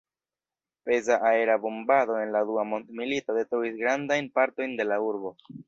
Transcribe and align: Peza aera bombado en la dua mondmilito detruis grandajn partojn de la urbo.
Peza 0.83 1.15
aera 1.29 1.57
bombado 1.57 2.17
en 2.23 2.31
la 2.37 2.41
dua 2.49 2.65
mondmilito 2.71 3.37
detruis 3.39 3.79
grandajn 3.85 4.33
partojn 4.41 4.77
de 4.81 4.91
la 4.93 5.03
urbo. 5.13 5.37